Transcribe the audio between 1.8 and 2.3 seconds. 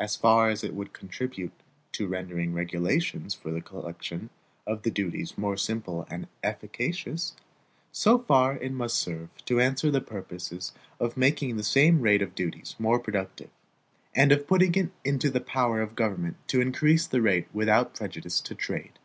to